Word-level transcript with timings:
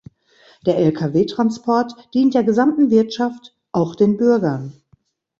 Der 0.65 0.79
Lkw-Transport 0.79 1.93
dient 2.15 2.33
der 2.33 2.43
gesamten 2.43 2.89
Wirtschaft, 2.89 3.53
auch 3.71 3.93
den 3.95 4.17
Bürgern. 4.17 4.81